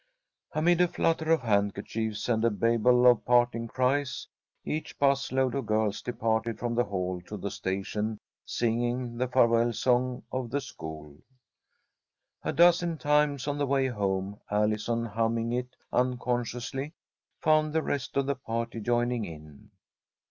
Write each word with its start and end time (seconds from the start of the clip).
AMID 0.55 0.81
a 0.81 0.87
flutter 0.87 1.29
of 1.31 1.41
handkerchiefs 1.41 2.27
and 2.27 2.43
a 2.43 2.49
babel 2.49 3.05
of 3.05 3.23
parting 3.23 3.67
cries, 3.67 4.27
each 4.65 4.97
'bus 4.97 5.31
load 5.31 5.53
of 5.53 5.67
girls 5.67 6.01
departed 6.01 6.57
from 6.57 6.73
the 6.73 6.85
Hall 6.85 7.21
to 7.27 7.37
the 7.37 7.51
station 7.51 8.17
singing 8.43 9.17
the 9.17 9.27
farewell 9.27 9.71
song 9.73 10.23
of 10.31 10.49
the 10.49 10.59
school. 10.59 11.17
A 12.43 12.51
dozen 12.51 12.97
times 12.97 13.47
on 13.47 13.59
the 13.59 13.67
way 13.67 13.85
home 13.89 14.39
Allison, 14.49 15.05
humming 15.05 15.53
it 15.53 15.75
unconsciously, 15.93 16.93
found 17.39 17.71
the 17.71 17.83
rest 17.83 18.17
of 18.17 18.25
the 18.25 18.33
party 18.35 18.79
joining 18.79 19.23
in. 19.25 19.69